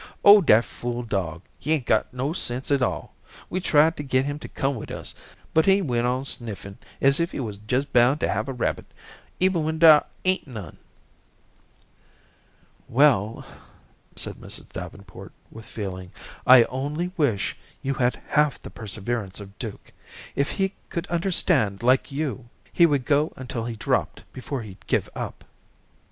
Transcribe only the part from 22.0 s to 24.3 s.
you, he would go until he dropped